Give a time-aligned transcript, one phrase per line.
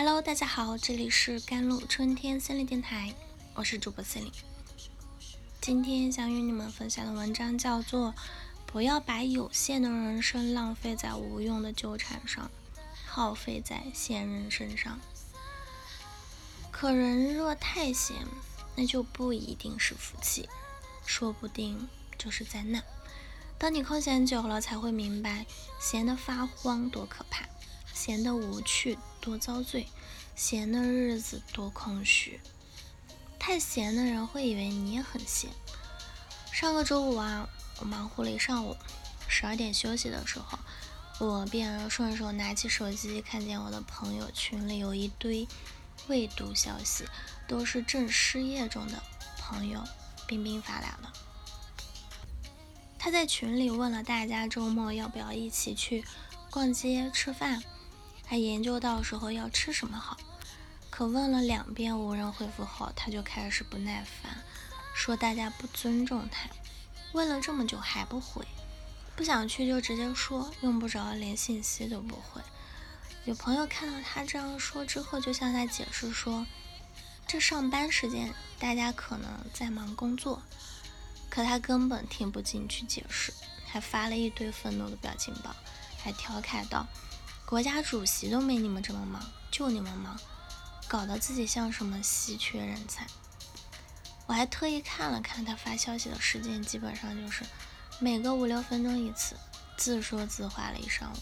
[0.00, 3.12] Hello，大家好，这里是甘露春天森林电台，
[3.52, 4.30] 我是主播森林。
[5.60, 8.10] 今天想与你们分享的文章叫做
[8.64, 12.48] 《不要把有限的人生浪费在无用的纠缠上，
[13.08, 15.00] 耗费在闲人身上》。
[16.70, 18.14] 可人若太闲，
[18.76, 20.48] 那就不一定是福气，
[21.04, 22.84] 说不定就是灾难。
[23.58, 25.44] 当你空闲久了，才会明白
[25.80, 27.44] 闲得发慌多可怕。
[28.00, 29.82] 闲的无趣，多遭罪；
[30.36, 32.40] 闲的日子多空虚。
[33.40, 35.50] 太闲的人会以为你也很闲。
[36.52, 37.48] 上个周五啊，
[37.80, 38.76] 我忙活了一上午，
[39.26, 40.56] 十二点休息的时候，
[41.18, 45.48] 我便顺手拿起手机，看见我的朋友群里有一堆
[46.06, 47.04] 未读消息，
[47.48, 49.02] 都是正失业中的
[49.40, 49.82] 朋友
[50.28, 51.12] 冰冰发来的。
[52.96, 56.04] 他在群里问了大家周末要不要一起去
[56.48, 57.60] 逛街吃饭。
[58.28, 60.18] 还研究到时候要吃什么好，
[60.90, 64.44] 可问了两遍无人回复后，他就开始不耐烦，
[64.94, 66.46] 说大家不尊重他。
[67.12, 68.46] 问了这么久还不回，
[69.16, 72.42] 不想去就直接说，用不着连信息都不回。
[73.24, 76.44] 有朋友看到他这样说之后，就向他解释说，
[77.26, 80.42] 这上班时间大家可能在忙工作，
[81.30, 83.32] 可他根本听不进去解释，
[83.64, 85.56] 还发了一堆愤怒的表情包，
[85.96, 86.86] 还调侃道。
[87.48, 90.14] 国家主席都没你们这么忙，就你们忙，
[90.86, 93.06] 搞得自己像什么稀缺人才。
[94.26, 97.42] 我还特意看了看他发消息的时间，基本上就是
[98.00, 99.34] 每隔五六分钟一次，
[99.78, 101.16] 自说自话了一上午。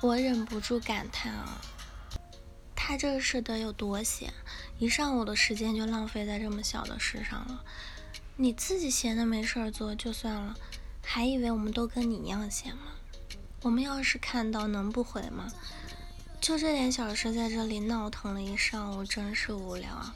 [0.00, 1.60] 我忍不住感叹啊，
[2.74, 4.34] 他这是得有多闲，
[4.80, 7.64] 一上午的时间就浪费在这么小的事上了。
[8.34, 10.56] 你自己闲的没事儿做就算了，
[11.00, 12.82] 还以为我们都跟你一样闲吗？
[13.62, 15.46] 我们要是看到能不回吗？
[16.40, 20.14] 就这点小事，在这里闹腾了一上午，真是无聊啊！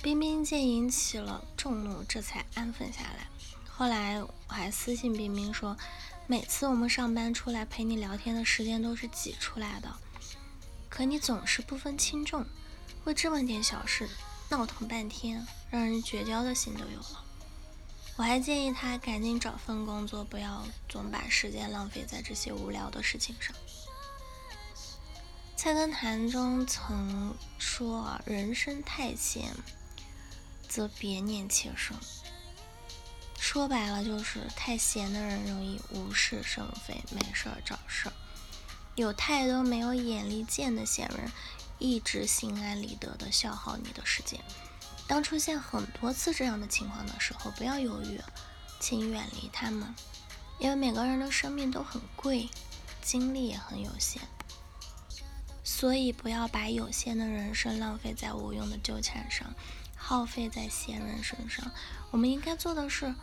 [0.00, 3.26] 冰冰见引起了众怒，这才安分下来。
[3.68, 5.76] 后来我还私信冰冰说，
[6.28, 9.92] 每次我们上班出来陪你聊天的时间都是挤出来的，
[10.88, 12.46] 可你总是不分轻重，
[13.02, 14.08] 为这么点小事
[14.48, 17.23] 闹腾半天，让人绝交的心都有了。
[18.16, 23.54] 我还建议他赶紧找份工作，不要总把时间浪费在这些无聊的事情上。
[25.56, 29.50] 菜根谭中曾说：“人生太闲，
[30.68, 31.96] 则别念切生。”
[33.36, 38.12] 说白了就是太闲的人容易无事生非，没事儿找事儿。
[38.94, 41.32] 有太多没有眼力见的闲人，
[41.78, 44.40] 一直心安理得的消耗你的时间。
[45.06, 48.20] 当出现很多次这样的情况的时候，不要犹豫，
[48.80, 49.94] 请远离他们，
[50.58, 52.48] 因为每个人的生命都很贵，
[53.02, 54.22] 精力也很有限，
[55.62, 59.54] 所以不要把有限的人生浪费在无用的纠缠上，
[59.94, 61.70] 耗费在闲人身上。
[62.10, 63.14] 我们应该做的是，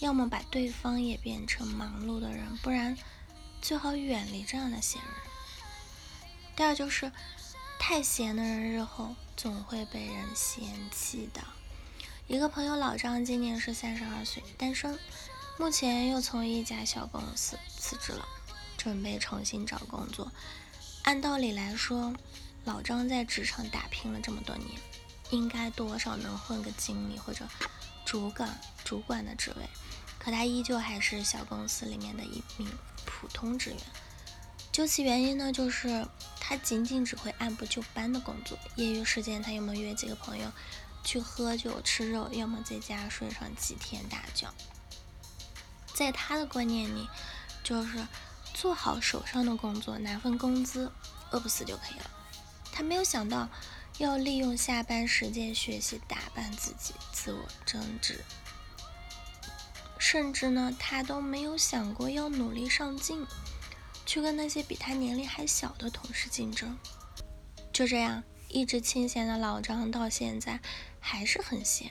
[0.00, 2.96] 要么把对方也变成忙碌的人，不然
[3.62, 5.10] 最好远离这样的闲人。
[6.54, 7.10] 第二就是。
[7.76, 11.42] 太闲的人，日后总会被人嫌弃的。
[12.26, 14.98] 一个朋友老张今年是三十二岁，单身，
[15.58, 18.26] 目前又从一家小公司辞职了，
[18.76, 20.32] 准备重新找工作。
[21.02, 22.14] 按道理来说，
[22.64, 24.70] 老张在职场打拼了这么多年，
[25.30, 27.46] 应该多少能混个经理或者
[28.06, 29.68] 主管、主管的职位，
[30.18, 32.66] 可他依旧还是小公司里面的一名
[33.04, 33.78] 普通职员。
[34.74, 36.04] 究其原因呢，就是
[36.40, 40.50] 他仅仅只会按部就班的工作，业余时间他要么约几个朋友
[41.04, 44.52] 去喝酒吃肉，要么在家睡上几天大觉。
[45.94, 47.08] 在他的观念里，
[47.62, 48.04] 就是
[48.52, 50.90] 做好手上的工作，拿份工资，
[51.30, 52.10] 饿不死就可以了。
[52.72, 53.48] 他没有想到
[53.98, 58.24] 要利用下班时间学习打扮自己，自我增值，
[60.00, 63.24] 甚至呢，他都没有想过要努力上进。
[64.06, 66.76] 去跟那些比他年龄还小的同事竞争，
[67.72, 70.60] 就这样一直清闲的老张到现在
[71.00, 71.90] 还是很闲，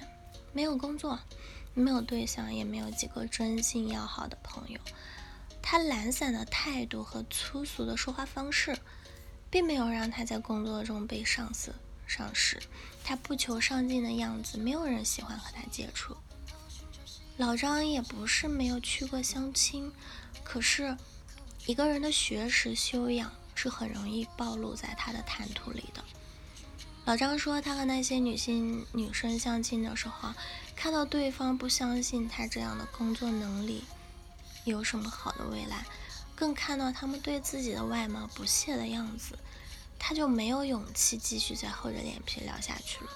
[0.54, 1.20] 没有工作，
[1.74, 4.80] 没有对象，也没有几个真心要好的朋友。
[5.62, 8.78] 他懒散的态度和粗俗的说话方式，
[9.50, 11.74] 并没有让他在工作中被上司
[12.06, 12.62] 赏识。
[13.04, 16.16] 他不求上进的样子，没有人喜欢和他接触。
[17.38, 19.92] 老张也不是没有去过相亲，
[20.44, 20.96] 可是。
[21.66, 26.04] 一个人的学识修养是很容易暴露在他的谈吐里的。
[27.06, 30.34] 老张说，他和那些女性女生相亲的时候，
[30.76, 33.84] 看到对方不相信他这样的工作能力
[34.66, 35.86] 有什么好的未来，
[36.36, 39.38] 更看到他们对自己的外貌不屑的样子，
[40.00, 43.10] 他就没有勇气继续再厚着脸皮聊下去了。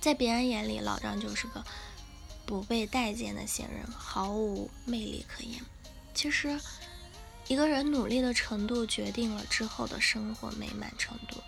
[0.00, 1.64] 在别人眼里，老张就是个
[2.44, 5.62] 不被待见的闲人，毫无魅力可言。
[6.12, 6.60] 其实，
[7.48, 11.42] 一个人努力的程度决定了之后的生活美满程度。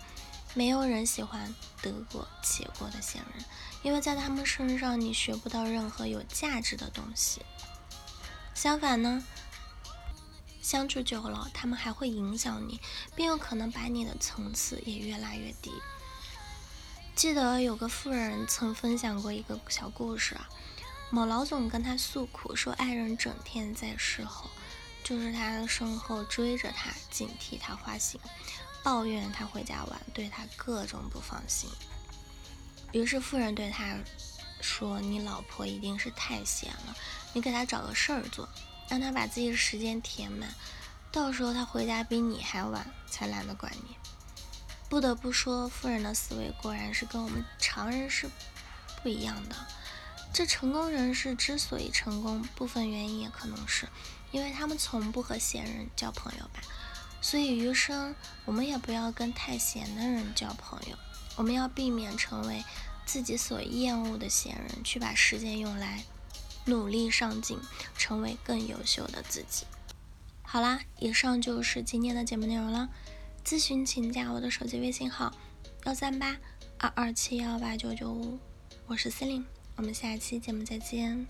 [0.53, 3.43] 没有人喜欢得过且过的闲人，
[3.83, 7.41] 因为在他们身上你学不到任何有价值的东西。
[8.53, 9.21] 相反呢，
[10.61, 12.79] 相处久了，他们还会影响你，
[13.15, 15.71] 并有可能把你的层次也越拉越低。
[17.15, 20.47] 记得有个富人曾分享过一个小故事啊，
[21.09, 24.49] 某老总跟他诉苦说，爱人整天在事后，
[25.05, 28.19] 就是他的身后追着他，警惕他花心。
[28.83, 31.69] 抱怨他回家晚，对他各种不放心。
[32.91, 33.95] 于是富人对他
[34.61, 36.95] 说：“你老婆一定是太闲了，
[37.33, 38.49] 你给她找个事儿做，
[38.89, 40.53] 让她把自己的时间填满，
[41.11, 43.95] 到时候她回家比你还晚，才懒得管你。”
[44.89, 48.29] 不得不说，富人的思维果然是跟我们常人是
[49.03, 49.55] 不一样的。
[50.35, 53.87] 这成功人士之所以成功，部分原因也可能是
[54.33, 56.59] 因为他们从不和闲人交朋友吧。
[57.21, 60.97] 所以余生，我们也不要跟太闲的人交朋友。
[61.37, 62.65] 我们要避免成为
[63.05, 66.03] 自己所厌恶的闲人，去把时间用来
[66.65, 67.57] 努力上进，
[67.97, 69.65] 成为更优秀的自己。
[70.41, 72.89] 好啦，以上就是今天的节目内容了。
[73.45, 75.33] 咨询请加我的手机微信号：
[75.85, 76.35] 幺三八
[76.77, 78.37] 二二七幺八九九五，
[78.87, 79.45] 我是司令，
[79.77, 81.25] 我们下期节目再见。